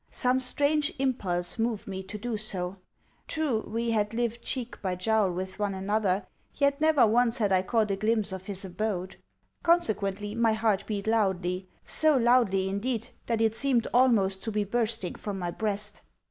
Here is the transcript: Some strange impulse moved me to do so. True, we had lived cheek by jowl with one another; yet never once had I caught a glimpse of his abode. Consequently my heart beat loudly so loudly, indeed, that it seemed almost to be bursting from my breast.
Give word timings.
Some 0.09 0.39
strange 0.39 0.91
impulse 0.97 1.59
moved 1.59 1.87
me 1.87 2.01
to 2.01 2.17
do 2.17 2.35
so. 2.35 2.77
True, 3.27 3.61
we 3.71 3.91
had 3.91 4.15
lived 4.15 4.41
cheek 4.41 4.81
by 4.81 4.95
jowl 4.95 5.31
with 5.31 5.59
one 5.59 5.75
another; 5.75 6.25
yet 6.55 6.81
never 6.81 7.05
once 7.05 7.37
had 7.37 7.51
I 7.51 7.61
caught 7.61 7.91
a 7.91 7.95
glimpse 7.95 8.31
of 8.31 8.47
his 8.47 8.65
abode. 8.65 9.17
Consequently 9.61 10.33
my 10.33 10.53
heart 10.53 10.85
beat 10.87 11.05
loudly 11.05 11.69
so 11.83 12.17
loudly, 12.17 12.67
indeed, 12.67 13.11
that 13.27 13.41
it 13.41 13.53
seemed 13.53 13.85
almost 13.93 14.41
to 14.45 14.51
be 14.51 14.63
bursting 14.63 15.13
from 15.13 15.37
my 15.37 15.51
breast. 15.51 16.01